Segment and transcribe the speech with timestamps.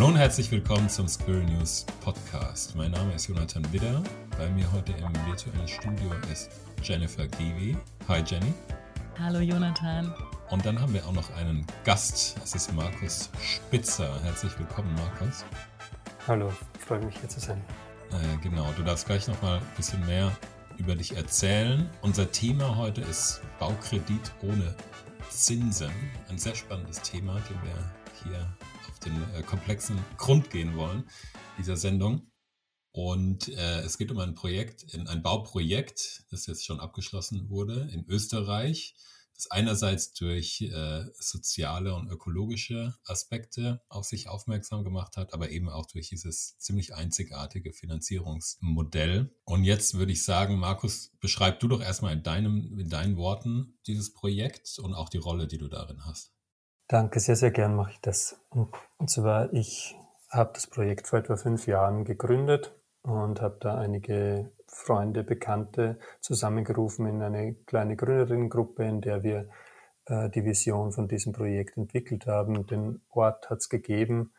[0.00, 2.74] Hallo und herzlich willkommen zum Squirrel News Podcast.
[2.74, 4.02] Mein Name ist Jonathan Widder.
[4.38, 6.48] Bei mir heute im virtuellen Studio ist
[6.82, 7.76] Jennifer Givi.
[8.08, 8.54] Hi Jenny.
[9.18, 10.14] Hallo Jonathan.
[10.48, 12.34] Und dann haben wir auch noch einen Gast.
[12.42, 14.18] Es ist Markus Spitzer.
[14.22, 15.44] Herzlich willkommen, Markus.
[16.26, 17.62] Hallo, freue mich hier zu sein.
[18.10, 20.32] Äh, genau, du darfst gleich noch mal ein bisschen mehr
[20.78, 21.90] über dich erzählen.
[22.00, 24.74] Unser Thema heute ist Baukredit ohne
[25.28, 25.92] Zinsen.
[26.30, 27.92] Ein sehr spannendes Thema, den wir
[28.24, 28.46] hier
[29.04, 31.04] den äh, komplexen Grund gehen wollen
[31.58, 32.30] dieser Sendung.
[32.92, 38.04] Und äh, es geht um ein Projekt, ein Bauprojekt, das jetzt schon abgeschlossen wurde in
[38.06, 38.96] Österreich,
[39.40, 45.68] das einerseits durch äh, soziale und ökologische Aspekte auf sich aufmerksam gemacht hat, aber eben
[45.68, 49.32] auch durch dieses ziemlich einzigartige Finanzierungsmodell.
[49.44, 53.78] Und jetzt würde ich sagen, Markus, beschreib du doch erstmal in, deinem, in deinen Worten
[53.86, 56.32] dieses Projekt und auch die Rolle, die du darin hast.
[56.90, 58.36] Danke, sehr, sehr gern mache ich das.
[58.50, 58.74] Und
[59.08, 59.96] zwar, ich
[60.28, 67.06] habe das Projekt vor etwa fünf Jahren gegründet und habe da einige Freunde, Bekannte zusammengerufen
[67.06, 69.48] in eine kleine Gründerinnengruppe, in der wir
[70.06, 72.66] äh, die Vision von diesem Projekt entwickelt haben.
[72.66, 74.32] Den Ort hat es gegeben,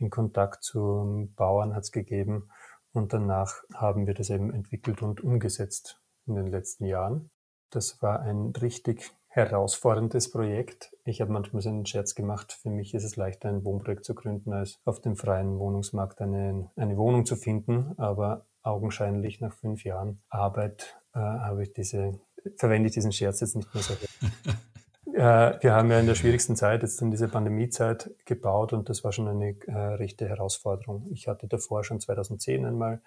[0.00, 2.48] den Kontakt zum Bauern hat es gegeben
[2.94, 7.30] und danach haben wir das eben entwickelt und umgesetzt in den letzten Jahren.
[7.68, 10.94] Das war ein richtig herausforderndes Projekt.
[11.06, 12.52] Ich habe manchmal so einen Scherz gemacht.
[12.52, 16.70] Für mich ist es leichter, ein Wohnprojekt zu gründen, als auf dem freien Wohnungsmarkt eine,
[16.76, 17.94] eine Wohnung zu finden.
[17.96, 22.20] Aber augenscheinlich nach fünf Jahren Arbeit äh, habe ich diese,
[22.56, 23.94] verwende ich diesen Scherz jetzt nicht mehr so.
[25.14, 29.02] äh, wir haben ja in der schwierigsten Zeit, jetzt in dieser Pandemiezeit, gebaut und das
[29.02, 31.08] war schon eine äh, rechte Herausforderung.
[31.10, 33.00] Ich hatte davor schon 2010 einmal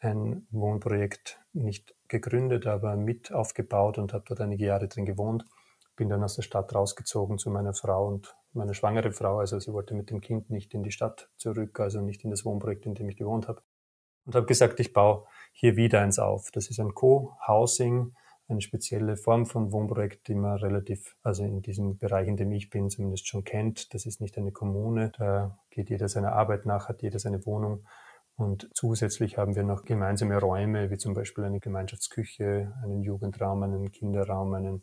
[0.00, 5.44] ein Wohnprojekt nicht gegründet, aber mit aufgebaut und habe dort einige Jahre drin gewohnt
[6.00, 9.38] bin dann aus der Stadt rausgezogen zu meiner Frau und meiner schwangere Frau.
[9.38, 12.46] Also sie wollte mit dem Kind nicht in die Stadt zurück, also nicht in das
[12.46, 13.60] Wohnprojekt, in dem ich gewohnt habe.
[14.24, 16.50] Und habe gesagt, ich baue hier wieder eins auf.
[16.52, 18.14] Das ist ein Co-Housing,
[18.48, 22.70] eine spezielle Form von Wohnprojekt, die man relativ, also in diesem Bereich, in dem ich
[22.70, 23.92] bin, zumindest schon kennt.
[23.92, 25.12] Das ist nicht eine Kommune.
[25.18, 27.84] Da geht jeder seiner Arbeit nach, hat jeder seine Wohnung.
[28.36, 33.92] Und zusätzlich haben wir noch gemeinsame Räume, wie zum Beispiel eine Gemeinschaftsküche, einen Jugendraum, einen
[33.92, 34.82] Kinderraum, einen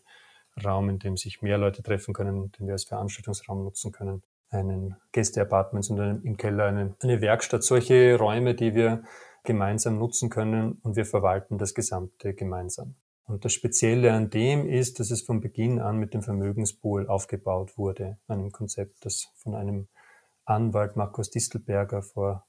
[0.63, 4.95] Raum, in dem sich mehr Leute treffen können, den wir als Veranstaltungsraum nutzen können, einen
[5.11, 9.03] Gästeapartments und im Keller eine, eine Werkstatt, solche Räume, die wir
[9.43, 12.95] gemeinsam nutzen können und wir verwalten das Gesamte gemeinsam.
[13.25, 17.77] Und das Spezielle an dem ist, dass es von Beginn an mit dem Vermögenspool aufgebaut
[17.77, 19.87] wurde, einem Konzept, das von einem
[20.45, 22.45] Anwalt Markus Distelberger vor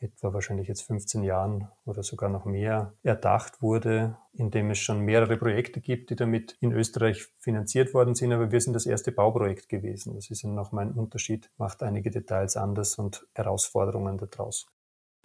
[0.00, 5.36] etwa wahrscheinlich jetzt 15 Jahren oder sogar noch mehr erdacht wurde, indem es schon mehrere
[5.36, 8.32] Projekte gibt, die damit in Österreich finanziert worden sind.
[8.32, 10.14] Aber wir sind das erste Bauprojekt gewesen.
[10.14, 14.66] Das ist ja noch mein Unterschied, macht einige Details anders und Herausforderungen daraus.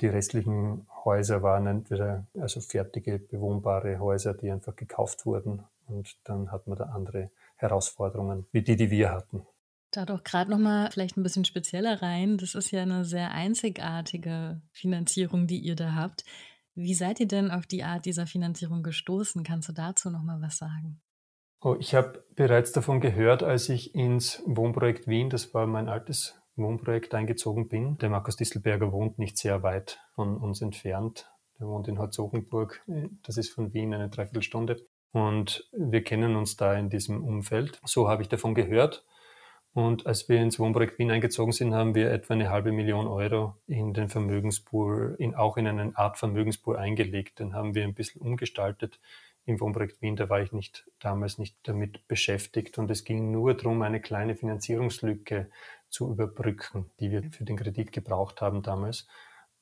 [0.01, 5.63] Die restlichen Häuser waren entweder also fertige, bewohnbare Häuser, die einfach gekauft wurden.
[5.87, 9.45] Und dann hat man da andere Herausforderungen, wie die, die wir hatten.
[9.93, 12.37] Da doch gerade noch mal vielleicht ein bisschen spezieller rein.
[12.39, 16.25] Das ist ja eine sehr einzigartige Finanzierung, die ihr da habt.
[16.73, 19.43] Wie seid ihr denn auf die Art dieser Finanzierung gestoßen?
[19.43, 20.99] Kannst du dazu noch mal was sagen?
[21.61, 26.41] Oh, ich habe bereits davon gehört, als ich ins Wohnprojekt Wien, das war mein altes
[26.55, 27.99] Wohnprojekt, eingezogen bin.
[27.99, 31.31] Der Markus Distelberger wohnt nicht sehr weit von uns entfernt.
[31.59, 32.83] Der wohnt in Herzogenburg.
[33.21, 34.87] Das ist von Wien eine Dreiviertelstunde.
[35.11, 37.79] Und wir kennen uns da in diesem Umfeld.
[37.85, 39.05] So habe ich davon gehört
[39.73, 43.55] und als wir ins Wohnprojekt Wien eingezogen sind, haben wir etwa eine halbe Million Euro
[43.65, 47.39] in den Vermögenspool, in, auch in eine Art Vermögenspool eingelegt.
[47.39, 48.99] Den haben wir ein bisschen umgestaltet
[49.45, 50.15] im Wohnprojekt Wien.
[50.15, 52.77] Da war ich nicht, damals nicht damit beschäftigt.
[52.77, 55.49] Und es ging nur darum, eine kleine Finanzierungslücke
[55.89, 59.07] zu überbrücken, die wir für den Kredit gebraucht haben damals.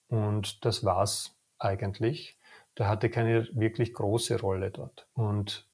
[0.10, 2.38] Und das war's eigentlich.
[2.76, 5.08] Da hatte keine wirklich große Rolle dort.
[5.14, 5.71] Und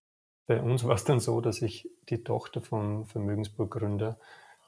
[0.47, 4.17] bei uns war es dann so, dass sich die Tochter vom Vermögensburggründer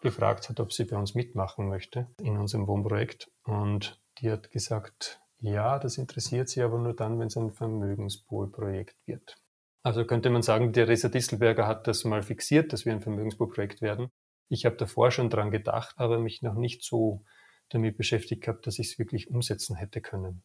[0.02, 3.32] gefragt hat, ob sie bei uns mitmachen möchte in unserem Wohnprojekt.
[3.44, 8.98] Und die hat gesagt, ja, das interessiert sie aber nur dann, wenn es ein Vermögenspoolprojekt
[9.08, 9.38] wird.
[9.82, 13.82] Also könnte man sagen, der Resa Distelberger hat das mal fixiert, dass wir ein Vermögenspoolprojekt
[13.82, 14.10] werden.
[14.50, 17.24] Ich habe davor schon dran gedacht, aber mich noch nicht so
[17.70, 20.44] damit beschäftigt gehabt, dass ich es wirklich umsetzen hätte können.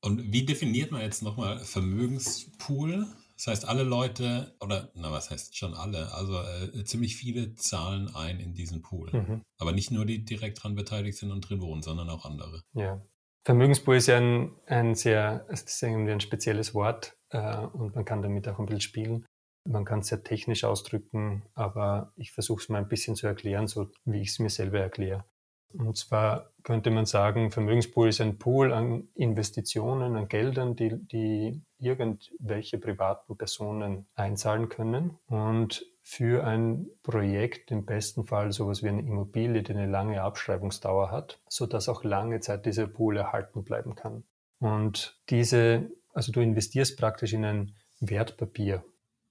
[0.00, 3.06] Und wie definiert man jetzt nochmal Vermögenspool?
[3.44, 8.08] Das heißt, alle Leute, oder na, was heißt schon alle, also äh, ziemlich viele zahlen
[8.14, 9.10] ein in diesen Pool.
[9.12, 9.42] Mhm.
[9.58, 12.62] Aber nicht nur die, die direkt dran beteiligt sind und drin wohnen, sondern auch andere.
[12.74, 13.04] Ja.
[13.44, 18.04] Vermögenspool ist ja ein, ein sehr, das ist irgendwie ein spezielles Wort äh, und man
[18.04, 19.26] kann damit auch ein bisschen spielen.
[19.68, 23.66] Man kann es sehr technisch ausdrücken, aber ich versuche es mal ein bisschen zu erklären,
[23.66, 25.24] so wie ich es mir selber erkläre.
[25.72, 31.62] Und zwar könnte man sagen, Vermögenspool ist ein Pool an Investitionen, an Geldern, die, die
[31.82, 35.18] irgendwelche privaten Personen einzahlen können.
[35.26, 41.10] Und für ein Projekt im besten Fall sowas wie eine Immobilie, die eine lange Abschreibungsdauer
[41.10, 44.24] hat, sodass auch lange Zeit dieser Pool erhalten bleiben kann.
[44.58, 48.84] Und diese, also du investierst praktisch in ein Wertpapier.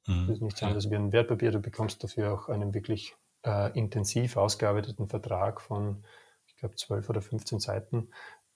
[0.08, 0.28] Mhm.
[0.28, 1.52] Das ist nichts anderes wie ein Wertpapier.
[1.52, 3.16] Du bekommst dafür auch einen wirklich
[3.46, 6.04] äh, intensiv ausgearbeiteten Vertrag von,
[6.48, 8.10] ich glaube, 12 oder 15 Seiten,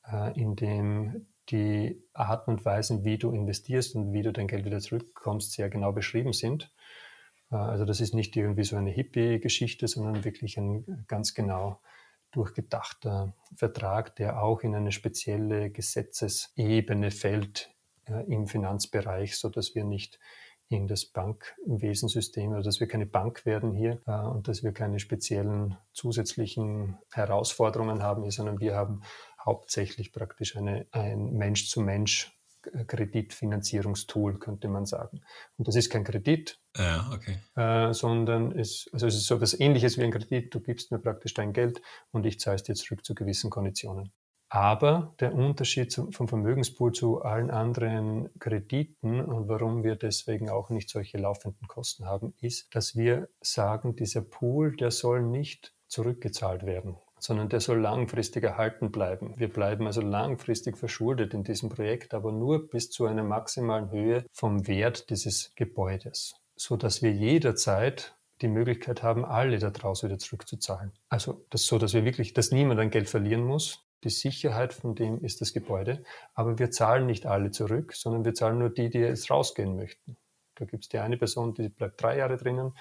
[0.06, 4.66] äh, in dem die Arten und Weisen, wie du investierst und wie du dein Geld
[4.66, 6.72] wieder zurückbekommst, sehr genau beschrieben sind.
[7.52, 11.80] Äh, also das ist nicht irgendwie so eine Hippie-Geschichte, sondern wirklich ein ganz genau
[12.32, 17.74] durchgedachter Vertrag, der auch in eine spezielle Gesetzesebene fällt
[18.08, 20.20] äh, im Finanzbereich, so dass wir nicht
[20.68, 25.00] in das Bankwesensystem, also dass wir keine Bank werden hier äh, und dass wir keine
[25.00, 29.02] speziellen zusätzlichen Herausforderungen haben, sondern wir haben
[29.46, 32.36] hauptsächlich praktisch eine, ein Mensch-zu-Mensch
[32.88, 35.22] Kreditfinanzierungstool, könnte man sagen.
[35.58, 37.38] Und das ist kein Kredit, ja, okay.
[37.56, 40.54] äh, sondern es, also es ist so etwas ähnliches wie ein Kredit.
[40.54, 41.82] Du gibst mir praktisch dein Geld
[42.12, 44.12] und ich zahle es dir zurück zu gewissen Konditionen.
[44.50, 50.70] Aber der Unterschied zum, vom Vermögenspool zu allen anderen Krediten und warum wir deswegen auch
[50.70, 56.66] nicht solche laufenden Kosten haben, ist, dass wir sagen, dieser Pool, der soll nicht zurückgezahlt
[56.66, 59.34] werden sondern der soll langfristig erhalten bleiben.
[59.38, 64.26] Wir bleiben also langfristig verschuldet in diesem Projekt, aber nur bis zu einer maximalen Höhe
[64.32, 70.92] vom Wert dieses Gebäudes, so dass wir jederzeit die Möglichkeit haben, alle daraus wieder zurückzuzahlen.
[71.10, 73.86] Also das so, dass wir wirklich, dass niemand ein Geld verlieren muss.
[74.04, 76.04] Die Sicherheit von dem ist das Gebäude,
[76.34, 80.18] aber wir zahlen nicht alle zurück, sondern wir zahlen nur die, die jetzt rausgehen möchten.
[80.56, 82.74] Da gibt es die eine Person, die bleibt drei Jahre drinnen,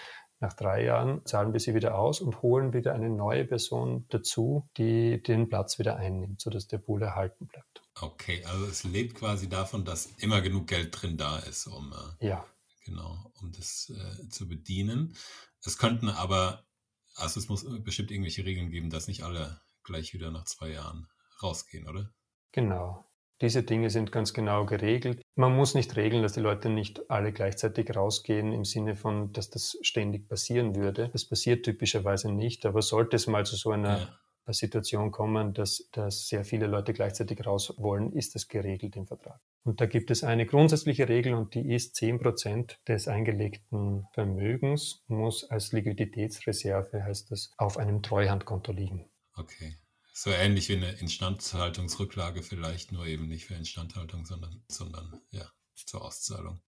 [0.45, 4.69] nach drei Jahren zahlen wir sie wieder aus und holen wieder eine neue Person dazu,
[4.77, 7.83] die den Platz wieder einnimmt, sodass der Pool erhalten bleibt.
[7.99, 12.27] Okay, also es lebt quasi davon, dass immer genug Geld drin da ist, um, äh,
[12.27, 12.45] ja.
[12.85, 15.17] genau, um das äh, zu bedienen.
[15.65, 16.67] Es könnten aber,
[17.15, 21.09] also es muss bestimmt irgendwelche Regeln geben, dass nicht alle gleich wieder nach zwei Jahren
[21.43, 22.13] rausgehen, oder?
[22.53, 23.03] Genau.
[23.41, 25.21] Diese Dinge sind ganz genau geregelt.
[25.35, 29.51] Man muss nicht regeln, dass die Leute nicht alle gleichzeitig rausgehen im Sinne von, dass
[29.51, 31.09] das ständig passieren würde.
[31.13, 33.99] Das passiert typischerweise nicht, aber sollte es mal zu so einer
[34.47, 34.53] ja.
[34.53, 39.41] Situation kommen, dass, dass sehr viele Leute gleichzeitig raus wollen, ist das geregelt im Vertrag.
[39.65, 45.03] Und da gibt es eine grundsätzliche Regel und die ist, 10 Prozent des eingelegten Vermögens
[45.09, 49.09] muss als Liquiditätsreserve, heißt das, auf einem Treuhandkonto liegen.
[49.35, 49.77] Okay.
[50.17, 55.45] So ähnlich wie eine Instandhaltungsrücklage vielleicht, nur eben nicht für Instandhaltung, sondern, sondern ja,
[55.75, 56.61] zur Auszahlung.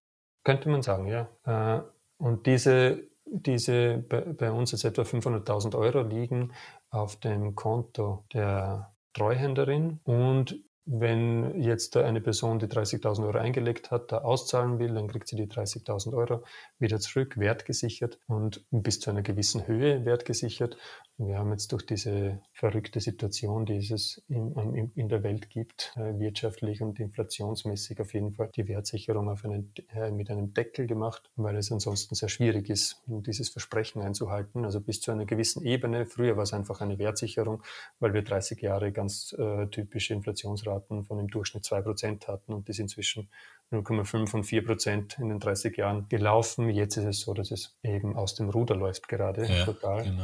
[0.43, 1.29] Könnte man sagen, ja.
[1.45, 1.81] Äh,
[2.17, 6.51] und diese, diese bei uns jetzt etwa 500.000 Euro liegen
[6.89, 14.13] auf dem Konto der Treuhänderin und wenn jetzt eine Person, die 30.000 Euro eingelegt hat,
[14.13, 16.45] da auszahlen will, dann kriegt sie die 30.000 Euro
[16.79, 20.77] wieder zurück, wertgesichert und bis zu einer gewissen Höhe wertgesichert.
[21.19, 26.19] Wir haben jetzt durch diese verrückte Situation, die es in, in, der Welt gibt, äh,
[26.19, 31.57] wirtschaftlich und inflationsmäßig auf jeden Fall die Wertsicherung einen, äh, mit einem Deckel gemacht, weil
[31.57, 34.63] es ansonsten sehr schwierig ist, dieses Versprechen einzuhalten.
[34.63, 36.05] Also bis zu einer gewissen Ebene.
[36.05, 37.63] Früher war es einfach eine Wertsicherung,
[37.99, 42.73] weil wir 30 Jahre ganz äh, typische Inflationsraten von im Durchschnitt 2% hatten und die
[42.73, 43.27] sind zwischen
[43.71, 46.69] 0,5 und 4 Prozent in den 30 Jahren gelaufen.
[46.69, 50.03] Jetzt ist es so, dass es eben aus dem Ruder läuft gerade ja, total.
[50.03, 50.23] Genau.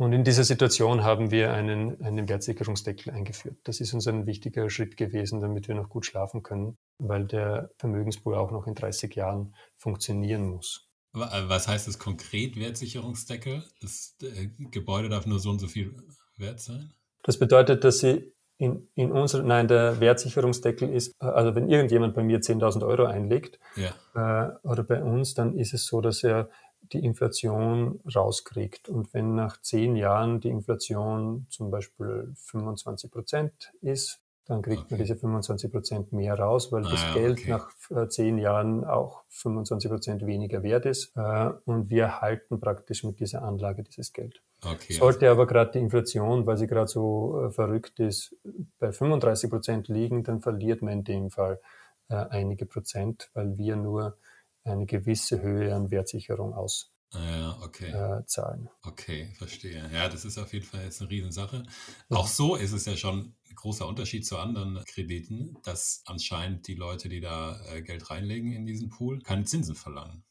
[0.00, 3.58] Und in dieser Situation haben wir einen, einen Wertsicherungsdeckel eingeführt.
[3.64, 7.70] Das ist uns ein wichtiger Schritt gewesen, damit wir noch gut schlafen können, weil der
[7.76, 10.88] Vermögenspool auch noch in 30 Jahren funktionieren muss.
[11.14, 13.62] Äh, was heißt das konkret, Wertsicherungsdeckel?
[13.82, 15.94] Das äh, Gebäude darf nur so und so viel
[16.38, 16.94] wert sein?
[17.22, 22.14] Das bedeutet, dass Sie in, in unserer, nein, der Wertsicherungsdeckel ist, äh, also wenn irgendjemand
[22.14, 23.90] bei mir 10.000 Euro einlegt, ja.
[24.14, 26.48] äh, oder bei uns, dann ist es so, dass er
[26.92, 28.88] die Inflation rauskriegt.
[28.88, 34.20] Und wenn nach zehn Jahren die Inflation zum Beispiel 25 Prozent ist,
[34.50, 34.94] dann kriegt okay.
[34.94, 37.50] man diese 25 Prozent mehr raus, weil ah, das Geld okay.
[37.50, 41.16] nach äh, zehn Jahren auch 25 Prozent weniger wert ist.
[41.16, 44.42] Äh, und wir halten praktisch mit dieser Anlage dieses Geld.
[44.64, 45.40] Okay, Sollte also.
[45.40, 48.34] aber gerade die Inflation, weil sie gerade so äh, verrückt ist,
[48.80, 51.60] bei 35 Prozent liegen, dann verliert man in dem Fall
[52.08, 54.16] einige Prozent, weil wir nur
[54.70, 57.00] eine gewisse Höhe an Wertsicherung auszahlen.
[57.12, 57.90] Ja, okay.
[57.90, 59.82] Äh, okay, verstehe.
[59.92, 61.64] Ja, das ist auf jeden Fall jetzt eine Riesensache.
[62.08, 66.76] Auch so ist es ja schon ein großer Unterschied zu anderen Krediten, dass anscheinend die
[66.76, 70.22] Leute, die da äh, Geld reinlegen in diesen Pool, keine Zinsen verlangen.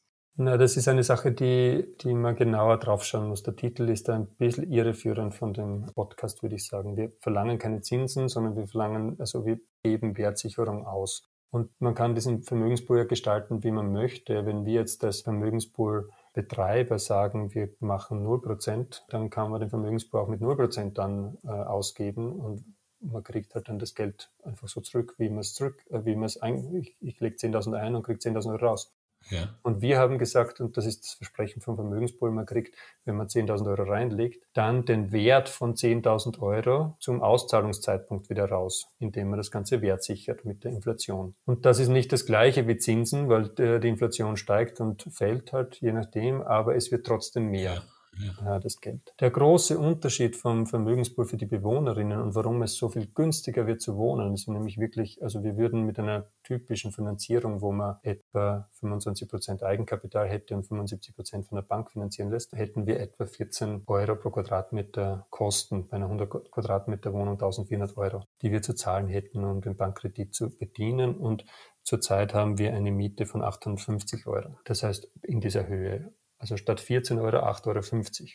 [0.41, 3.43] Na, das ist eine Sache, die, die man genauer draufschauen muss.
[3.43, 6.95] Der Titel ist ein bisschen irreführend von dem Podcast, würde ich sagen.
[6.95, 11.29] Wir verlangen keine Zinsen, sondern wir verlangen, also wir geben Wertsicherung aus.
[11.51, 14.45] Und man kann diesen Vermögenspool ja gestalten, wie man möchte.
[14.45, 20.27] Wenn wir jetzt als Vermögenspool-Betreiber sagen, wir machen 0%, dann kann man den Vermögenspool auch
[20.27, 22.63] mit 0% dann äh, ausgeben und
[23.01, 26.15] man kriegt halt dann das Geld einfach so zurück, wie man es zurück, äh, wie
[26.15, 28.93] man es ein, ich, ich lege 10.000 ein und kriege 10.000 Euro raus.
[29.29, 29.55] Ja.
[29.61, 33.27] Und wir haben gesagt, und das ist das Versprechen vom Vermögenspool, man kriegt, wenn man
[33.27, 39.37] 10.000 Euro reinlegt, dann den Wert von 10.000 Euro zum Auszahlungszeitpunkt wieder raus, indem man
[39.37, 41.35] das Ganze wertsichert mit der Inflation.
[41.45, 45.75] Und das ist nicht das gleiche wie Zinsen, weil die Inflation steigt und fällt halt,
[45.75, 47.73] je nachdem, aber es wird trotzdem mehr.
[47.75, 47.83] Ja
[48.19, 48.59] ja.
[48.59, 49.13] das Geld.
[49.19, 53.81] Der große Unterschied vom Vermögenspool für die Bewohnerinnen und warum es so viel günstiger wird
[53.81, 58.69] zu wohnen, ist nämlich wirklich, also wir würden mit einer typischen Finanzierung, wo man etwa
[58.79, 63.25] 25 Prozent Eigenkapital hätte und 75 Prozent von der Bank finanzieren lässt, hätten wir etwa
[63.25, 68.73] 14 Euro pro Quadratmeter Kosten bei einer 100 Quadratmeter Wohnung 1400 Euro, die wir zu
[68.73, 71.45] zahlen hätten, um den Bankkredit zu bedienen und
[71.89, 74.59] Zurzeit haben wir eine Miete von 850 Euro.
[74.63, 76.13] Das heißt, in dieser Höhe.
[76.39, 78.29] Also statt 14 Euro 8,50 Euro.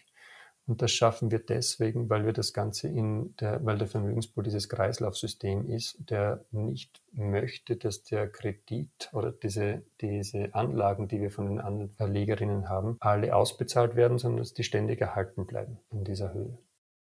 [0.67, 4.71] Und das schaffen wir deswegen, weil wir das Ganze in der, weil der Vermögenspool dieses
[4.71, 11.47] Kreislaufsystem ist, der nicht möchte, dass der Kredit oder diese, diese Anlagen, die wir von
[11.47, 16.57] den Anlegerinnen haben, alle ausbezahlt werden, sondern dass die ständig erhalten bleiben in dieser Höhe.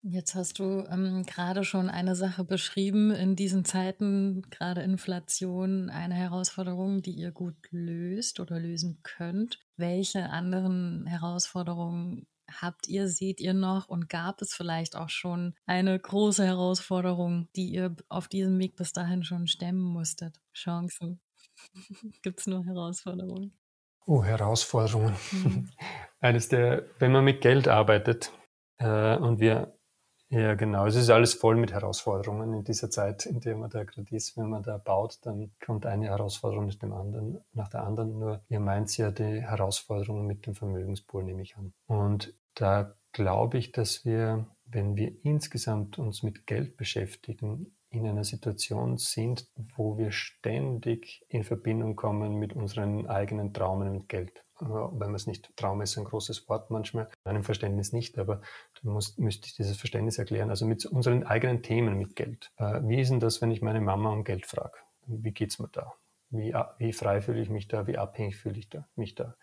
[0.02, 6.14] Jetzt hast du ähm, gerade schon eine Sache beschrieben, in diesen Zeiten, gerade Inflation, eine
[6.14, 9.58] Herausforderung, die ihr gut löst oder lösen könnt.
[9.76, 15.98] Welche anderen Herausforderungen habt ihr, seht ihr noch und gab es vielleicht auch schon eine
[15.98, 20.40] große Herausforderung, die ihr auf diesem Weg bis dahin schon stemmen musstet?
[20.54, 21.20] Chancen?
[22.22, 23.52] Gibt es nur Herausforderungen?
[24.06, 25.14] Oh, Herausforderungen.
[25.32, 25.68] Mhm.
[26.20, 28.32] Eines der, wenn man mit Geld arbeitet
[28.78, 29.78] äh, und wir
[30.30, 30.86] ja, genau.
[30.86, 34.36] Es ist alles voll mit Herausforderungen in dieser Zeit, in der man da gerade ist.
[34.36, 38.18] Wenn man da baut, dann kommt eine Herausforderung nach, dem anderen, nach der anderen.
[38.18, 41.72] Nur ihr meint ja die Herausforderungen mit dem Vermögenspool, nehme ich an.
[41.86, 48.22] Und da glaube ich, dass wir, wenn wir insgesamt uns mit Geld beschäftigen, in einer
[48.22, 55.08] Situation sind, wo wir ständig in Verbindung kommen mit unseren eigenen Traumen mit Geld wenn
[55.08, 58.40] man es nicht, Traum ist ein großes Wort manchmal, meinem Verständnis nicht, aber
[58.82, 60.50] dann muss, müsste ich dieses Verständnis erklären.
[60.50, 62.52] Also mit unseren eigenen Themen mit Geld.
[62.56, 64.78] Äh, wie ist denn das, wenn ich meine Mama um Geld frage?
[65.06, 65.92] Wie geht's mir da?
[66.30, 67.86] Wie, wie frei fühle ich mich da?
[67.86, 69.34] Wie abhängig fühle ich da, mich da?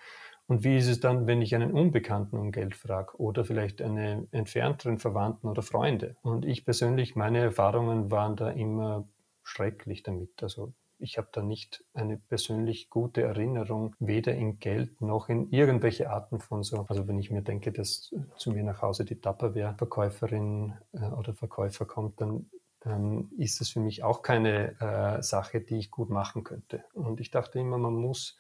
[0.47, 4.31] Und wie ist es dann, wenn ich einen Unbekannten um Geld frage oder vielleicht einen
[4.31, 6.15] entfernteren Verwandten oder Freunde?
[6.21, 9.09] Und ich persönlich, meine Erfahrungen waren da immer
[9.43, 10.41] schrecklich damit.
[10.41, 16.10] Also ich habe da nicht eine persönlich gute Erinnerung, weder in Geld noch in irgendwelche
[16.10, 16.86] Arten von so.
[16.89, 21.86] Also wenn ich mir denke, dass zu mir nach Hause die Tupperware-Verkäuferin äh, oder Verkäufer
[21.86, 22.50] kommt, dann
[22.82, 26.84] dann ist das für mich auch keine äh, Sache, die ich gut machen könnte.
[26.94, 28.38] Und ich dachte immer, man muss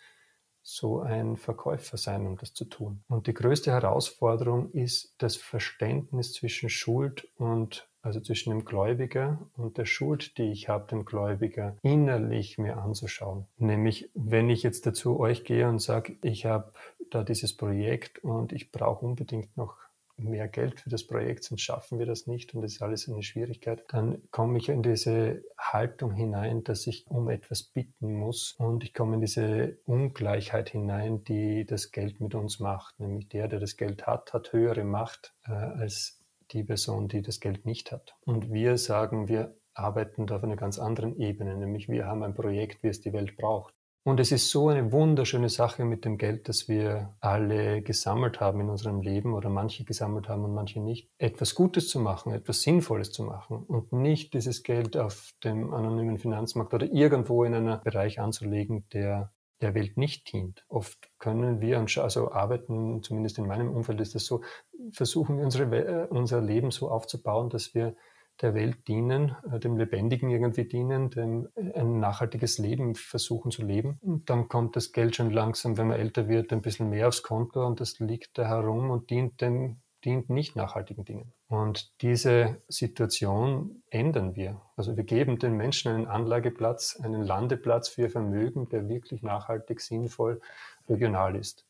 [0.61, 3.03] so ein Verkäufer sein, um das zu tun.
[3.07, 9.77] Und die größte Herausforderung ist das Verständnis zwischen Schuld und also zwischen dem Gläubiger und
[9.77, 13.47] der Schuld, die ich habe, dem Gläubiger, innerlich mir anzuschauen.
[13.57, 16.71] Nämlich, wenn ich jetzt dazu euch gehe und sage, ich habe
[17.09, 19.75] da dieses Projekt und ich brauche unbedingt noch
[20.17, 23.23] mehr Geld für das Projekt, sonst schaffen wir das nicht und das ist alles eine
[23.23, 28.83] Schwierigkeit, dann komme ich in diese Haltung hinein, dass ich um etwas bitten muss und
[28.83, 32.99] ich komme in diese Ungleichheit hinein, die das Geld mit uns macht.
[32.99, 36.16] Nämlich der, der das Geld hat, hat höhere Macht äh, als
[36.51, 38.15] die Person, die das Geld nicht hat.
[38.21, 42.33] Und wir sagen, wir arbeiten da auf einer ganz anderen Ebene, nämlich wir haben ein
[42.33, 43.73] Projekt, wie es die Welt braucht.
[44.07, 48.61] Und es ist so eine wunderschöne Sache mit dem Geld, das wir alle gesammelt haben
[48.61, 52.61] in unserem Leben oder manche gesammelt haben und manche nicht, etwas Gutes zu machen, etwas
[52.61, 57.81] Sinnvolles zu machen und nicht dieses Geld auf dem anonymen Finanzmarkt oder irgendwo in einem
[57.83, 60.63] Bereich anzulegen, der der Welt nicht dient.
[60.67, 64.41] Oft können wir, also arbeiten, zumindest in meinem Umfeld ist das so,
[64.91, 67.95] versuchen wir unsere, äh, unser Leben so aufzubauen, dass wir
[68.41, 73.63] der Welt dienen, äh, dem Lebendigen irgendwie dienen, dem äh, ein nachhaltiges Leben versuchen zu
[73.63, 73.97] leben.
[74.01, 77.23] Und dann kommt das Geld schon langsam, wenn man älter wird, ein bisschen mehr aufs
[77.23, 81.33] Konto und das liegt da herum und dient dem dient nicht nachhaltigen Dingen.
[81.47, 84.61] Und diese Situation ändern wir.
[84.75, 89.81] Also wir geben den Menschen einen Anlageplatz, einen Landeplatz für ihr Vermögen, der wirklich nachhaltig,
[89.81, 90.39] sinnvoll,
[90.87, 91.65] regional ist.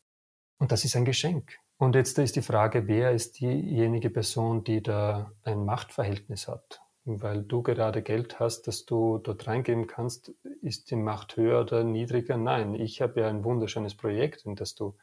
[0.58, 1.58] Und das ist ein Geschenk.
[1.80, 6.82] Und jetzt ist die Frage, wer ist diejenige Person, die da ein Machtverhältnis hat?
[7.04, 11.84] Weil du gerade Geld hast, das du dort reingeben kannst, ist die Macht höher oder
[11.84, 12.36] niedriger?
[12.36, 14.96] Nein, ich habe ja ein wunderschönes Projekt, in das du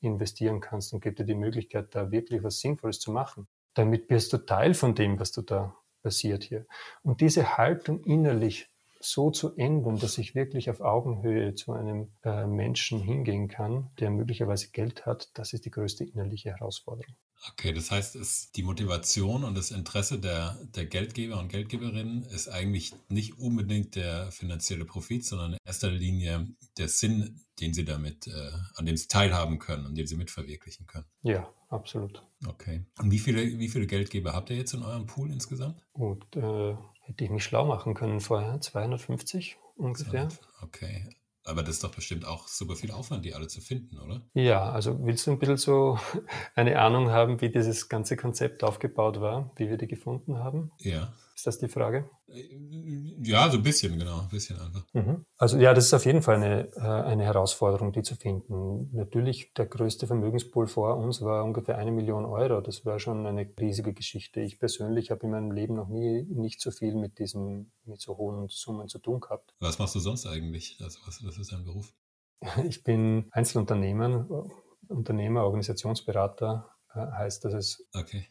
[0.00, 3.48] investieren kannst und gibt dir die Möglichkeit, da wirklich was Sinnvolles zu machen.
[3.74, 6.64] Damit bist du Teil von dem, was du da passiert hier.
[7.02, 8.70] Und diese Haltung innerlich
[9.00, 14.10] so zu ändern, dass ich wirklich auf Augenhöhe zu einem äh, Menschen hingehen kann, der
[14.10, 17.16] möglicherweise Geld hat, das ist die größte innerliche Herausforderung.
[17.52, 22.48] Okay, das heißt, es, die Motivation und das Interesse der, der Geldgeber und Geldgeberinnen ist
[22.48, 28.26] eigentlich nicht unbedingt der finanzielle Profit, sondern in erster Linie der Sinn, den sie damit,
[28.26, 31.06] äh, an dem sie teilhaben können und den sie mitverwirklichen können.
[31.22, 32.22] Ja, absolut.
[32.46, 32.84] Okay.
[32.98, 35.82] Und wie viele, wie viele Geldgeber habt ihr jetzt in eurem Pool insgesamt?
[35.92, 36.76] Und äh,
[37.10, 40.28] hätte ich mich schlau machen können vorher, 250 ungefähr.
[40.62, 41.08] Okay.
[41.44, 44.22] Aber das ist doch bestimmt auch super viel Aufwand, die alle zu finden, oder?
[44.34, 45.98] Ja, also willst du ein bisschen so
[46.54, 50.70] eine Ahnung haben, wie dieses ganze Konzept aufgebaut war, wie wir die gefunden haben?
[50.78, 51.12] Ja.
[51.40, 52.10] Ist das die Frage?
[52.26, 54.84] Ja, so ein bisschen, genau, ein bisschen einfach.
[54.92, 55.24] Mhm.
[55.38, 58.90] Also ja, das ist auf jeden Fall eine, äh, eine Herausforderung, die zu finden.
[58.92, 62.60] Natürlich, der größte Vermögenspool vor uns war ungefähr eine Million Euro.
[62.60, 64.42] Das war schon eine riesige Geschichte.
[64.42, 68.18] Ich persönlich habe in meinem Leben noch nie nicht so viel mit diesen, mit so
[68.18, 69.54] hohen Summen zu tun gehabt.
[69.60, 70.76] Was machst du sonst eigentlich?
[70.82, 71.94] Also was, was ist dein Beruf?
[72.68, 74.46] Ich bin Einzelunternehmer,
[74.88, 78.26] Unternehmer, Organisationsberater, äh, heißt das es, okay.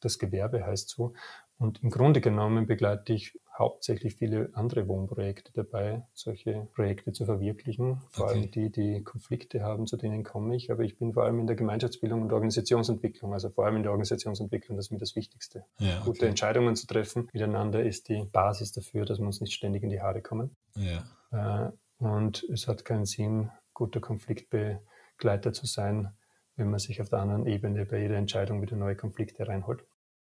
[0.00, 1.14] das Gewerbe heißt so.
[1.58, 8.00] Und im Grunde genommen begleite ich hauptsächlich viele andere Wohnprojekte dabei, solche Projekte zu verwirklichen.
[8.10, 8.34] Vor okay.
[8.34, 10.72] allem die, die Konflikte haben, zu denen komme ich.
[10.72, 13.92] Aber ich bin vor allem in der Gemeinschaftsbildung und Organisationsentwicklung, also vor allem in der
[13.92, 15.64] Organisationsentwicklung, das ist mir das Wichtigste.
[15.78, 16.04] Ja, okay.
[16.04, 19.90] Gute Entscheidungen zu treffen miteinander ist die Basis dafür, dass wir uns nicht ständig in
[19.90, 20.56] die Haare kommen.
[20.74, 21.68] Ja.
[21.68, 26.12] Äh, und es hat keinen Sinn, guter Konfliktbegleiter zu sein,
[26.56, 29.84] wenn man sich auf der anderen Ebene bei jeder Entscheidung wieder neue Konflikte reinholt.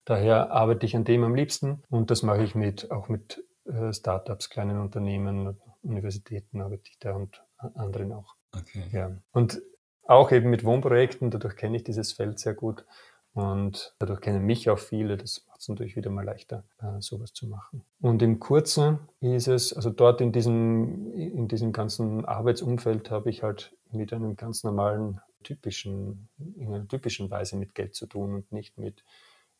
[0.05, 3.91] Daher arbeite ich an dem am liebsten und das mache ich mit, auch mit äh,
[3.91, 7.43] Startups, kleinen Unternehmen, Universitäten arbeite ich da und
[7.73, 8.35] anderen auch.
[8.55, 8.83] Okay.
[8.91, 9.11] Ja.
[9.31, 9.61] Und
[10.03, 12.85] auch eben mit Wohnprojekten, dadurch kenne ich dieses Feld sehr gut
[13.33, 15.17] und dadurch kennen mich auch viele.
[15.17, 17.83] Das macht es natürlich wieder mal leichter, äh, sowas zu machen.
[18.01, 23.43] Und im Kurzen ist es, also dort in diesem, in diesem ganzen Arbeitsumfeld habe ich
[23.43, 28.51] halt mit einem ganz normalen, typischen, in einer typischen Weise mit Geld zu tun und
[28.51, 29.03] nicht mit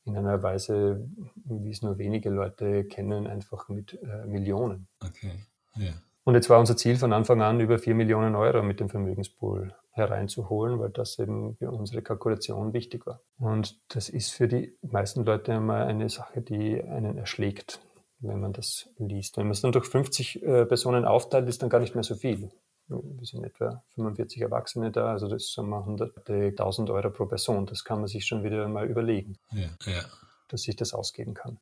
[0.06, 1.08] in einer Weise,
[1.46, 4.88] wie es nur wenige Leute kennen, einfach mit äh, Millionen.
[5.04, 5.32] Okay,
[5.76, 5.94] ja.
[6.26, 9.76] Und jetzt war unser Ziel von Anfang an, über 4 Millionen Euro mit dem Vermögenspool
[9.92, 13.22] hereinzuholen, weil das eben für unsere Kalkulation wichtig war.
[13.38, 17.80] Und das ist für die meisten Leute einmal eine Sache, die einen erschlägt,
[18.20, 19.38] wenn man das liest.
[19.38, 22.16] Wenn man es dann durch 50 äh, Personen aufteilt, ist dann gar nicht mehr so
[22.16, 22.50] viel
[22.88, 27.66] wir sind etwa 45 Erwachsene da, also das sind mal hunderte, 1000 Euro pro Person.
[27.66, 30.04] Das kann man sich schon wieder mal überlegen, ja, ja.
[30.48, 31.60] dass ich das ausgeben kann.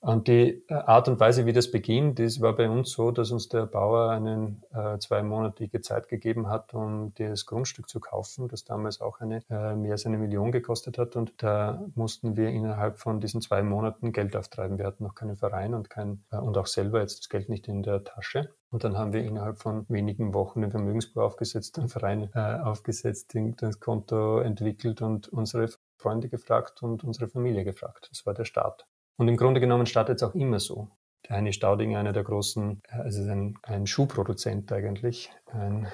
[0.00, 3.30] Und die äh, Art und Weise, wie das beginnt, das war bei uns so, dass
[3.30, 8.64] uns der Bauer einen äh, zweimonatige Zeit gegeben hat, um das Grundstück zu kaufen, das
[8.64, 11.16] damals auch eine äh, mehr als eine Million gekostet hat.
[11.16, 14.78] Und da mussten wir innerhalb von diesen zwei Monaten Geld auftreiben.
[14.78, 17.66] Wir hatten noch keinen Verein und kein äh, und auch selber jetzt das Geld nicht
[17.66, 18.50] in der Tasche.
[18.70, 23.34] Und dann haben wir innerhalb von wenigen Wochen den Vermögensbau aufgesetzt, den Verein äh, aufgesetzt,
[23.56, 28.08] das Konto entwickelt und unsere Freunde gefragt und unsere Familie gefragt.
[28.10, 28.86] Das war der Start.
[29.16, 30.88] Und im Grunde genommen startet es auch immer so.
[31.28, 35.88] Der Heini Stauding, einer der großen, also ein, ein Schuhproduzent eigentlich, ein,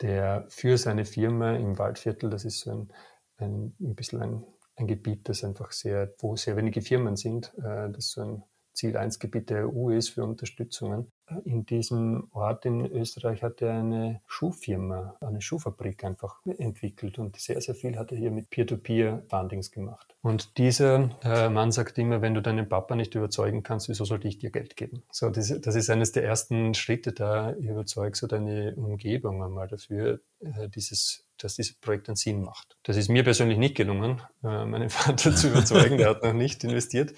[0.00, 2.92] der für seine Firma im Waldviertel, das ist so ein,
[3.38, 4.44] ein, ein bisschen ein,
[4.76, 8.42] ein Gebiet, das einfach sehr, wo sehr wenige Firmen sind, äh, das so ein
[8.78, 11.10] Ziel 1 Gebiet der EU ist für Unterstützungen.
[11.44, 17.60] In diesem Ort in Österreich hat er eine Schuhfirma, eine Schuhfabrik einfach entwickelt und sehr,
[17.60, 20.14] sehr viel hat er hier mit Peer-to-Peer-Fundings gemacht.
[20.22, 24.28] Und dieser äh, Mann sagt immer, wenn du deinen Papa nicht überzeugen kannst, wieso sollte
[24.28, 25.02] ich dir Geld geben?
[25.10, 30.68] So, das, ist eines der ersten Schritte da, überzeug so deine Umgebung einmal dafür, äh,
[30.68, 32.76] dieses dass dieses Projekt einen Sinn macht.
[32.82, 36.64] Das ist mir persönlich nicht gelungen, äh, meinen Vater zu überzeugen, der hat noch nicht
[36.64, 37.12] investiert.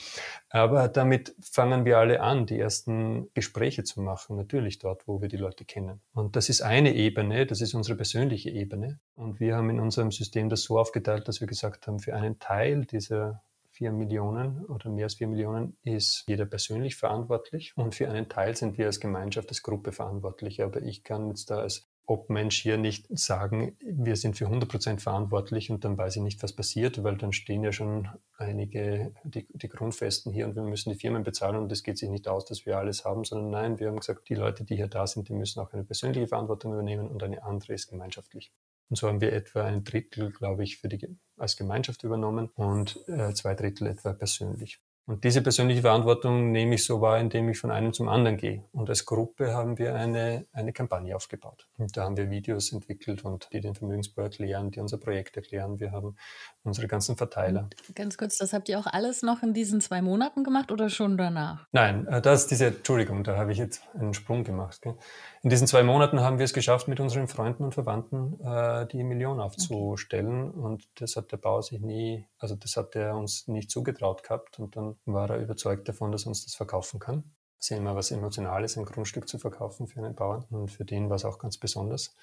[0.49, 5.29] Aber damit fangen wir alle an, die ersten Gespräche zu machen, natürlich dort, wo wir
[5.29, 6.01] die Leute kennen.
[6.13, 9.01] Und das ist eine Ebene, das ist unsere persönliche Ebene.
[9.15, 12.39] Und wir haben in unserem System das so aufgeteilt, dass wir gesagt haben, für einen
[12.39, 13.43] Teil dieser
[13.81, 18.55] vier Millionen oder mehr als vier Millionen ist jeder persönlich verantwortlich und für einen Teil
[18.55, 20.63] sind wir als Gemeinschaft, als Gruppe verantwortlich.
[20.63, 25.01] Aber ich kann jetzt da als Obmensch hier nicht sagen, wir sind für 100 Prozent
[25.01, 29.47] verantwortlich und dann weiß ich nicht, was passiert, weil dann stehen ja schon einige, die,
[29.49, 32.45] die Grundfesten hier und wir müssen die Firmen bezahlen und es geht sich nicht aus,
[32.45, 35.29] dass wir alles haben, sondern nein, wir haben gesagt, die Leute, die hier da sind,
[35.29, 38.53] die müssen auch eine persönliche Verantwortung übernehmen und eine andere ist gemeinschaftlich.
[38.89, 42.99] Und so haben wir etwa ein Drittel, glaube ich, für die, als Gemeinschaft übernommen und
[43.07, 44.81] äh, zwei Drittel etwa persönlich.
[45.11, 48.62] Und diese persönliche Verantwortung nehme ich so wahr, indem ich von einem zum anderen gehe.
[48.70, 51.66] Und als Gruppe haben wir eine, eine Kampagne aufgebaut.
[51.79, 55.81] Und da haben wir Videos entwickelt und die den Vermögensbau erklären, die unser Projekt erklären.
[55.81, 56.14] Wir haben
[56.62, 57.68] unsere ganzen Verteiler.
[57.88, 60.90] Und ganz kurz, das habt ihr auch alles noch in diesen zwei Monaten gemacht oder
[60.90, 61.66] schon danach?
[61.73, 64.83] Nein, äh, das ist diese, Entschuldigung, da habe ich jetzt einen Sprung gemacht.
[64.83, 64.96] Gell?
[65.42, 69.03] In diesen zwei Monaten haben wir es geschafft, mit unseren Freunden und Verwandten äh, die
[69.03, 70.51] Million aufzustellen.
[70.51, 70.59] Okay.
[70.59, 74.59] Und das hat der Bauer sich nie, also das hat er uns nicht zugetraut gehabt.
[74.59, 77.25] Und dann war er überzeugt davon, dass er uns das verkaufen kann.
[77.57, 80.44] Das ist ja immer was Emotionales, ein Grundstück zu verkaufen für einen Bauern.
[80.51, 82.14] Und für den war es auch ganz besonders,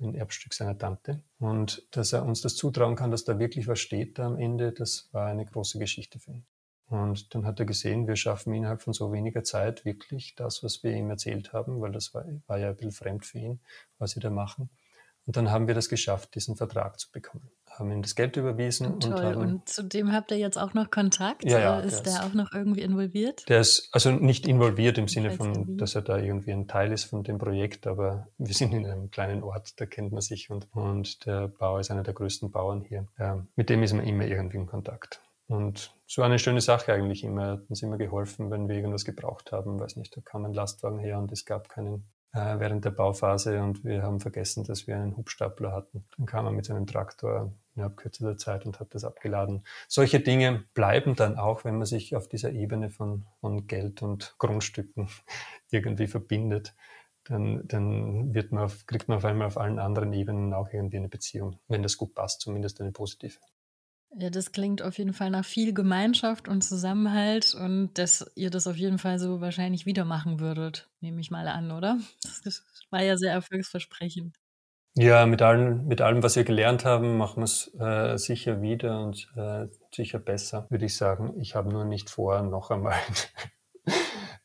[0.00, 1.22] den Erbstück seiner Tante.
[1.38, 4.72] Und dass er uns das zutrauen kann, dass da wirklich was steht da am Ende,
[4.72, 6.46] das war eine große Geschichte für ihn.
[6.86, 10.82] Und dann hat er gesehen, wir schaffen innerhalb von so weniger Zeit wirklich das, was
[10.82, 13.60] wir ihm erzählt haben, weil das war, war ja ein bisschen fremd für ihn,
[13.98, 14.70] was wir da machen.
[15.26, 17.50] Und dann haben wir das geschafft, diesen Vertrag zu bekommen.
[17.78, 19.00] Haben ihm das Geld überwiesen.
[19.00, 19.12] Toll.
[19.12, 21.44] Und, haben, und zudem habt ihr jetzt auch noch Kontakt?
[21.44, 23.48] Ja, ja, ist der, der auch noch irgendwie involviert?
[23.48, 27.04] Der ist also nicht involviert im Sinne von, dass er da irgendwie ein Teil ist
[27.04, 30.68] von dem Projekt, aber wir sind in einem kleinen Ort, da kennt man sich und,
[30.72, 33.06] und der Bauer ist einer der größten Bauern hier.
[33.18, 35.20] Ja, mit dem ist man immer irgendwie in Kontakt.
[35.46, 37.46] Und so eine schöne Sache eigentlich immer.
[37.52, 39.78] Hat uns immer geholfen, wenn wir irgendwas gebraucht haben.
[39.78, 43.62] Weiß nicht, da kam ein Lastwagen her und es gab keinen äh, während der Bauphase
[43.62, 46.04] und wir haben vergessen, dass wir einen Hubstapler hatten.
[46.16, 49.64] Dann kam er mit seinem Traktor innerhalb kürzester Zeit und hat das abgeladen.
[49.88, 54.34] Solche Dinge bleiben dann auch, wenn man sich auf dieser Ebene von, von Geld und
[54.38, 55.08] Grundstücken
[55.70, 56.74] irgendwie verbindet.
[57.22, 60.98] Dann, dann wird man auf, kriegt man auf einmal auf allen anderen Ebenen auch irgendwie
[60.98, 63.38] eine Beziehung, wenn das gut passt, zumindest eine positive.
[64.16, 68.66] Ja, das klingt auf jeden Fall nach viel Gemeinschaft und Zusammenhalt und dass ihr das
[68.66, 71.98] auf jeden Fall so wahrscheinlich wieder machen würdet, nehme ich mal an, oder?
[72.44, 74.36] Das war ja sehr erfolgsversprechend.
[74.96, 79.00] Ja, mit allem, mit allem, was wir gelernt haben, machen wir es äh, sicher wieder
[79.04, 81.34] und äh, sicher besser, würde ich sagen.
[81.40, 82.94] Ich habe nur nicht vor, noch einmal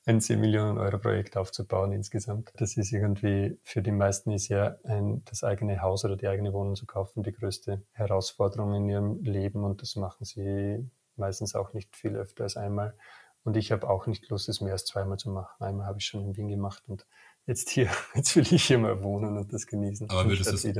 [0.09, 2.51] ein 10 Millionen Euro Projekt aufzubauen insgesamt.
[2.57, 6.51] Das ist irgendwie, für die meisten ist ja ein, das eigene Haus oder die eigene
[6.51, 11.73] Wohnung zu kaufen die größte Herausforderung in ihrem Leben und das machen sie meistens auch
[11.73, 12.95] nicht viel öfter als einmal.
[13.43, 15.63] Und ich habe auch nicht Lust, es mehr als zweimal zu machen.
[15.63, 17.05] Einmal habe ich schon in Wien gemacht und
[17.45, 20.09] jetzt hier, jetzt will ich hier mal wohnen und das genießen.
[20.09, 20.73] Aber würdest du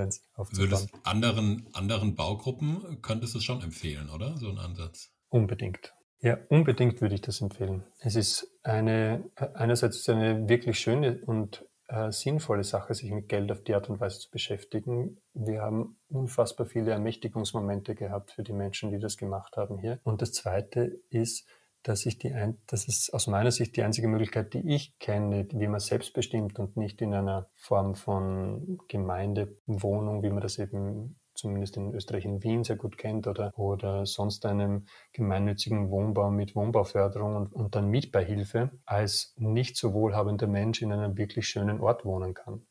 [0.54, 4.38] würdest anderen, anderen Baugruppen, könntest du es schon empfehlen, oder?
[4.38, 5.12] So ein Ansatz.
[5.30, 5.94] Unbedingt.
[6.22, 7.84] Ja, unbedingt würde ich das empfehlen.
[8.00, 13.52] Es ist eine, einerseits ist eine wirklich schöne und äh, sinnvolle Sache, sich mit Geld
[13.52, 15.22] auf die Art und Weise zu beschäftigen.
[15.34, 20.00] Wir haben unfassbar viele Ermächtigungsmomente gehabt für die Menschen, die das gemacht haben hier.
[20.04, 21.48] Und das Zweite ist,
[21.84, 25.48] dass ich die ein, das ist aus meiner Sicht die einzige Möglichkeit, die ich kenne,
[25.52, 31.78] wie man selbstbestimmt und nicht in einer Form von Gemeindewohnung, wie man das eben zumindest
[31.78, 37.36] in Österreich in Wien sehr gut kennt oder, oder sonst einem gemeinnützigen Wohnbau mit Wohnbauförderung
[37.36, 42.34] und, und dann Mietbeihilfe als nicht so wohlhabender Mensch in einem wirklich schönen Ort wohnen
[42.34, 42.66] kann.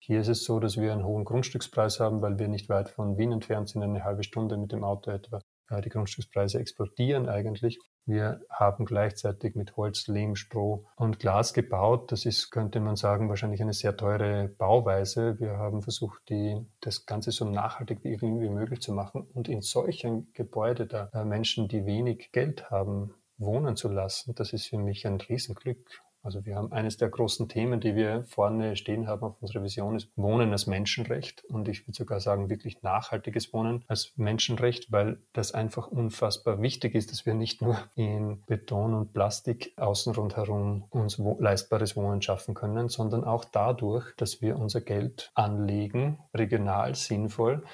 [0.00, 3.18] Hier ist es so, dass wir einen hohen Grundstückspreis haben, weil wir nicht weit von
[3.18, 5.40] Wien entfernt sind, eine halbe Stunde mit dem Auto etwa.
[5.70, 7.78] Die Grundstückspreise explodieren eigentlich.
[8.06, 12.10] Wir haben gleichzeitig mit Holz, Lehm, Stroh und Glas gebaut.
[12.10, 15.38] Das ist, könnte man sagen, wahrscheinlich eine sehr teure Bauweise.
[15.38, 19.60] Wir haben versucht, die, das Ganze so nachhaltig wie irgendwie möglich zu machen und in
[19.60, 24.34] solchen Gebäude da äh, Menschen, die wenig Geld haben, wohnen zu lassen.
[24.34, 26.00] Das ist für mich ein Riesenglück.
[26.22, 29.96] Also wir haben eines der großen Themen, die wir vorne stehen haben auf unserer Vision,
[29.96, 31.44] ist Wohnen als Menschenrecht.
[31.44, 36.94] Und ich würde sogar sagen, wirklich nachhaltiges Wohnen als Menschenrecht, weil das einfach unfassbar wichtig
[36.94, 42.20] ist, dass wir nicht nur in Beton und Plastik außen rundherum uns wo leistbares Wohnen
[42.20, 47.64] schaffen können, sondern auch dadurch, dass wir unser Geld anlegen, regional sinnvoll,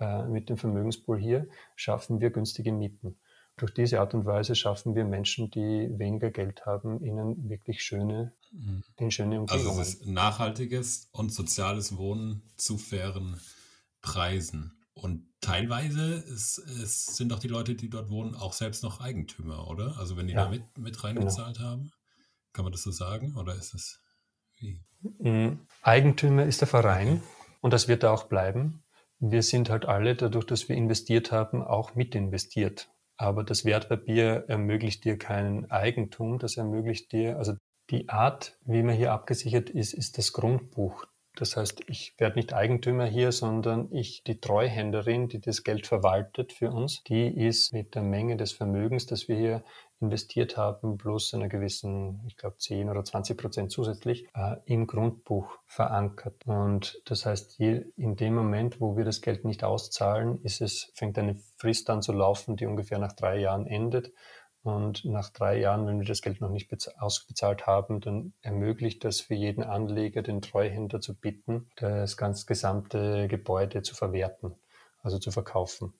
[0.00, 3.16] äh, mit dem Vermögenspool hier, schaffen wir günstige Mieten.
[3.56, 8.32] Durch diese Art und Weise schaffen wir Menschen, die weniger Geld haben, ihnen wirklich schöne,
[8.50, 8.82] mhm.
[8.96, 9.68] in schöne Umgebungen.
[9.68, 13.40] Also es ist nachhaltiges und soziales Wohnen zu fairen
[14.00, 14.72] Preisen.
[14.94, 19.68] Und teilweise ist, ist, sind doch die Leute, die dort wohnen, auch selbst noch Eigentümer,
[19.68, 19.96] oder?
[19.98, 20.44] Also wenn die ja.
[20.44, 21.68] da mit, mit reingezahlt genau.
[21.68, 21.92] haben,
[22.52, 23.36] kann man das so sagen?
[23.36, 24.00] Oder ist es
[24.58, 24.80] wie?
[25.18, 25.60] Mhm.
[25.82, 27.22] Eigentümer ist der Verein
[27.60, 28.82] und das wird da auch bleiben.
[29.18, 32.91] Wir sind halt alle, dadurch, dass wir investiert haben, auch mit investiert.
[33.16, 37.54] Aber das Wertpapier ermöglicht dir kein Eigentum, das ermöglicht dir, also
[37.90, 41.04] die Art, wie man hier abgesichert ist, ist das Grundbuch.
[41.34, 46.52] Das heißt, ich werde nicht Eigentümer hier, sondern ich, die Treuhänderin, die das Geld verwaltet
[46.52, 49.64] für uns, die ist mit der Menge des Vermögens, das wir hier
[50.02, 55.58] investiert haben, plus einer gewissen, ich glaube 10 oder 20 Prozent zusätzlich, äh, im Grundbuch
[55.66, 56.46] verankert.
[56.46, 60.90] Und das heißt, je, in dem Moment, wo wir das Geld nicht auszahlen, ist es,
[60.94, 64.12] fängt eine Frist an zu laufen, die ungefähr nach drei Jahren endet.
[64.64, 69.20] Und nach drei Jahren, wenn wir das Geld noch nicht ausbezahlt haben, dann ermöglicht das
[69.20, 74.54] für jeden Anleger, den Treuhänder zu bitten, das ganz gesamte Gebäude zu verwerten,
[75.02, 75.94] also zu verkaufen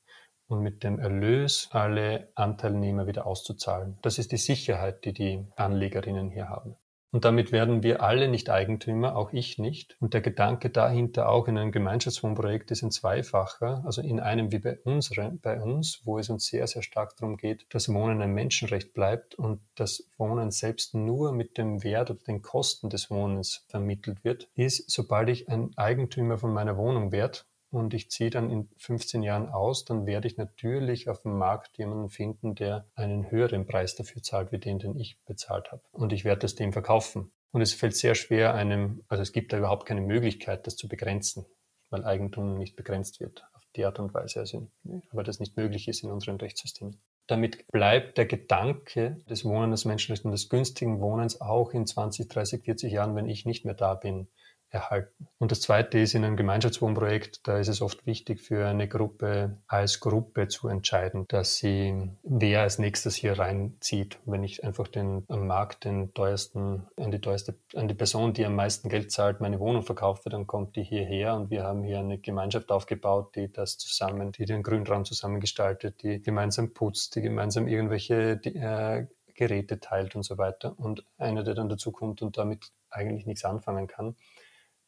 [0.53, 3.99] und mit dem Erlös alle Anteilnehmer wieder auszuzahlen.
[4.03, 6.77] Das ist die Sicherheit, die die Anlegerinnen hier haben.
[7.11, 9.99] Und damit werden wir alle nicht Eigentümer, auch ich nicht.
[10.01, 14.61] Und der Gedanke dahinter auch in einem Gemeinschaftswohnprojekt ist ein zweifacher, also in einem wie
[14.61, 18.33] bei, unseren, bei uns, wo es uns sehr, sehr stark darum geht, dass Wohnen ein
[18.33, 23.67] Menschenrecht bleibt und das Wohnen selbst nur mit dem Wert oder den Kosten des Wohnens
[23.69, 27.41] vermittelt wird, ist, sobald ich ein Eigentümer von meiner Wohnung werde,
[27.73, 31.79] und ich ziehe dann in 15 Jahren aus, dann werde ich natürlich auf dem Markt
[31.79, 35.83] jemanden finden, der einen höheren Preis dafür zahlt, wie den, den ich bezahlt habe.
[35.91, 37.33] Und ich werde das dem verkaufen.
[37.51, 40.87] Und es fällt sehr schwer einem, also es gibt da überhaupt keine Möglichkeit, das zu
[40.87, 41.47] begrenzen,
[41.89, 44.71] weil Eigentum nicht begrenzt wird auf die Art und Weise, also,
[45.11, 47.01] aber das nicht möglich ist in unseren Rechtssystemen.
[47.27, 52.29] Damit bleibt der Gedanke des Wohnens, des Menschenrechts und des günstigen Wohnens auch in 20,
[52.29, 54.29] 30, 40 Jahren, wenn ich nicht mehr da bin,
[54.73, 55.29] erhalten.
[55.39, 59.59] Und das Zweite ist in einem Gemeinschaftswohnprojekt, da ist es oft wichtig für eine Gruppe
[59.67, 64.19] als Gruppe zu entscheiden, dass sie, wer als nächstes hier reinzieht.
[64.25, 68.47] Wenn ich einfach den, am Markt den teuersten, an die teuerste, an die Person, die
[68.47, 71.99] am meisten Geld zahlt, meine Wohnung verkaufe, dann kommt die hierher und wir haben hier
[71.99, 77.69] eine Gemeinschaft aufgebaut, die das zusammen, die den Grünraum zusammengestaltet, die gemeinsam putzt, die gemeinsam
[77.69, 80.79] irgendwelche, die, äh, Geräte teilt und so weiter.
[80.79, 84.17] Und einer, der dann dazu kommt und damit eigentlich nichts anfangen kann,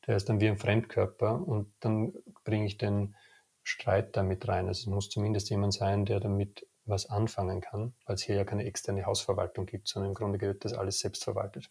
[0.07, 2.13] der ist dann wie ein Fremdkörper und dann
[2.45, 3.17] bringe ich den
[3.63, 4.69] Streit damit rein.
[4.69, 8.45] Also es muss zumindest jemand sein, der damit was anfangen kann, weil es hier ja
[8.45, 11.71] keine externe Hausverwaltung gibt, sondern im Grunde wird das alles selbst verwaltet.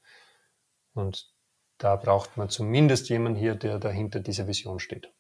[0.93, 1.31] Und
[1.77, 5.11] da braucht man zumindest jemanden hier, der dahinter dieser Vision steht.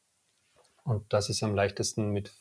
[0.83, 2.31] Und das ist am leichtesten mit,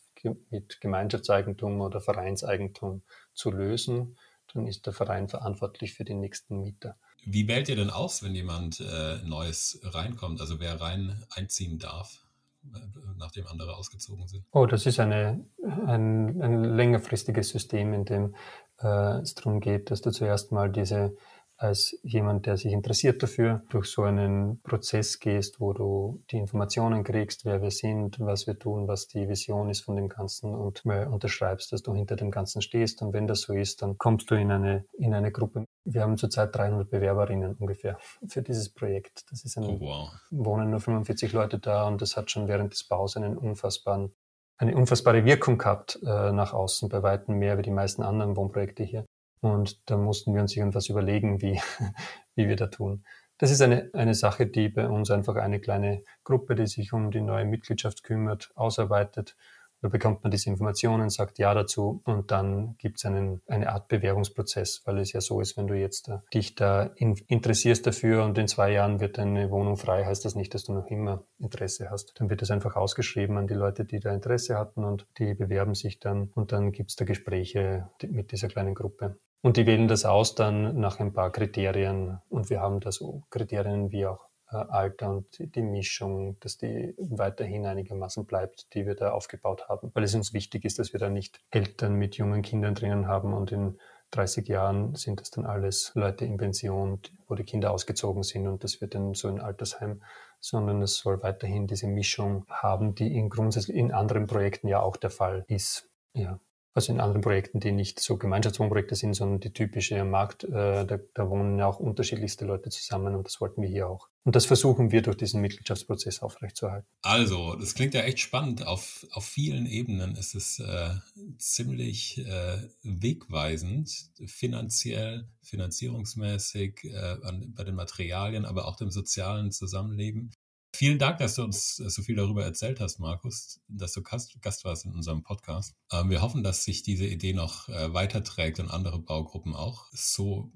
[0.50, 3.02] mit Gemeinschaftseigentum oder Vereinseigentum
[3.35, 4.18] zu lösen.
[4.52, 6.96] Dann ist der Verein verantwortlich für den nächsten Mieter.
[7.24, 10.40] Wie wählt ihr denn aus, wenn jemand äh, Neues reinkommt?
[10.40, 12.26] Also wer rein einziehen darf,
[12.74, 12.78] äh,
[13.16, 14.44] nachdem andere ausgezogen sind?
[14.50, 15.44] Oh, das ist eine,
[15.87, 18.35] ein, ein längerfristiges System, in dem
[18.80, 21.16] äh, es darum geht, dass du zuerst mal diese
[21.56, 27.04] als jemand, der sich interessiert dafür, durch so einen Prozess gehst, wo du die Informationen
[27.04, 30.84] kriegst, wer wir sind, was wir tun, was die Vision ist von dem Ganzen und
[30.84, 33.02] unterschreibst, dass du hinter dem Ganzen stehst.
[33.02, 35.66] Und wenn das so ist, dann kommst du in eine, in eine Gruppe.
[35.84, 39.24] Wir haben zurzeit 300 Bewerberinnen ungefähr für dieses Projekt.
[39.30, 40.10] Das ist ein, oh, wow.
[40.30, 44.12] wohnen nur 45 Leute da und das hat schon während des Baus einen unfassbaren
[44.58, 48.84] eine unfassbare Wirkung gehabt äh, nach außen, bei weitem mehr wie die meisten anderen Wohnprojekte
[48.84, 49.04] hier.
[49.42, 51.61] Und da mussten wir uns irgendwas überlegen, wie,
[52.35, 53.05] wie wir da tun.
[53.37, 57.11] Das ist eine, eine Sache, die bei uns einfach eine kleine Gruppe, die sich um
[57.11, 59.37] die neue Mitgliedschaft kümmert, ausarbeitet
[59.83, 64.83] da bekommt man diese Informationen, sagt Ja dazu und dann gibt es eine Art Bewährungsprozess,
[64.85, 68.38] weil es ja so ist, wenn du jetzt äh, dich da in, interessierst dafür und
[68.38, 71.90] in zwei Jahren wird deine Wohnung frei, heißt das nicht, dass du noch immer Interesse
[71.90, 72.12] hast.
[72.20, 75.74] Dann wird das einfach ausgeschrieben an die Leute, die da Interesse hatten und die bewerben
[75.74, 79.18] sich dann und dann gibt es da Gespräche mit dieser kleinen Gruppe.
[79.42, 83.24] Und die wählen das aus dann nach ein paar Kriterien und wir haben da so
[83.28, 88.94] Kriterien wie auch äh, Alter und die Mischung, dass die weiterhin einigermaßen bleibt, die wir
[88.94, 89.90] da aufgebaut haben.
[89.94, 93.35] Weil es uns wichtig ist, dass wir da nicht Eltern mit jungen Kindern drinnen haben
[93.35, 93.78] und in
[94.12, 98.62] 30 Jahren sind das dann alles Leute in Pension, wo die Kinder ausgezogen sind und
[98.62, 100.02] das wird dann so ein Altersheim,
[100.38, 104.96] sondern es soll weiterhin diese Mischung haben, die in grundsätzlich in anderen Projekten ja auch
[104.96, 105.88] der Fall ist.
[106.12, 106.38] Ja.
[106.74, 110.98] Also in anderen Projekten, die nicht so Gemeinschaftswohnprojekte sind, sondern die typische Markt, äh, da,
[111.12, 114.08] da wohnen ja auch unterschiedlichste Leute zusammen und das wollten wir hier auch.
[114.24, 116.87] Und das versuchen wir durch diesen Mitgliedschaftsprozess aufrechtzuerhalten.
[117.02, 118.66] Also, das klingt ja echt spannend.
[118.66, 120.90] Auf, auf vielen Ebenen ist es äh,
[121.38, 123.90] ziemlich äh, wegweisend,
[124.26, 130.30] finanziell, finanzierungsmäßig, äh, an, bei den Materialien, aber auch dem sozialen Zusammenleben.
[130.74, 134.87] Vielen Dank, dass du uns so viel darüber erzählt hast, Markus, dass du Gast warst
[134.87, 135.74] in unserem Podcast.
[135.92, 140.50] Ähm, wir hoffen, dass sich diese Idee noch äh, weiterträgt und andere Baugruppen auch so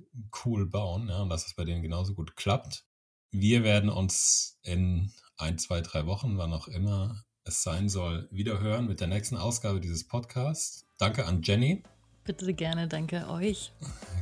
[0.45, 2.87] cool bauen ja, und dass es bei denen genauso gut klappt.
[3.31, 8.87] Wir werden uns in ein, zwei, drei Wochen, wann auch immer es sein soll, wiederhören
[8.87, 10.87] mit der nächsten Ausgabe dieses Podcasts.
[10.97, 11.83] Danke an Jenny.
[12.27, 13.73] Bitte gerne, danke euch.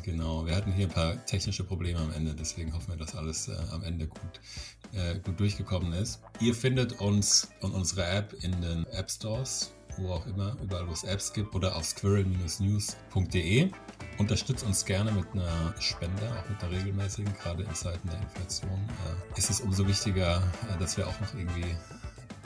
[0.02, 3.48] Genau, wir hatten hier ein paar technische Probleme am Ende, deswegen hoffen wir, dass alles
[3.48, 4.40] äh, am Ende gut,
[4.92, 6.20] äh, gut durchgekommen ist.
[6.38, 10.92] Ihr findet uns und unsere App in den App Stores, wo auch immer, überall wo
[10.92, 13.70] es Apps gibt, oder auf squirrel-news.de.
[14.18, 18.86] Unterstützt uns gerne mit einer Spende, auch mit einer regelmäßigen, gerade in Zeiten der Inflation.
[19.34, 21.74] Äh, ist es umso wichtiger, äh, dass wir auch noch irgendwie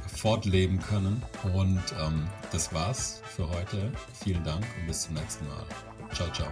[0.09, 1.23] fortleben können.
[1.55, 3.93] Und ähm, das war's für heute.
[4.23, 5.65] Vielen Dank und bis zum nächsten Mal.
[6.15, 6.49] Ciao, ciao.